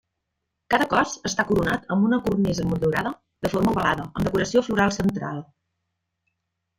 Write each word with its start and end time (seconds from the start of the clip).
Cada 0.73 0.85
cos 0.93 1.11
està 1.29 1.43
coronat 1.49 1.83
amb 1.95 2.07
una 2.07 2.19
cornisa 2.27 2.65
motllurada 2.69 3.11
de 3.47 3.51
forma 3.53 3.73
ovalada, 3.75 4.07
amb 4.07 4.29
decoració 4.31 4.65
floral 4.69 4.95
central. 4.97 5.43